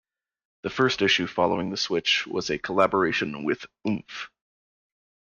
The 0.63 0.71
first 0.71 1.03
issue 1.03 1.27
following 1.27 1.69
the 1.69 1.77
switch 1.77 2.25
was 2.25 2.49
a 2.49 2.57
collaboration 2.57 3.43
with 3.43 3.67
Oomph! 3.87 4.31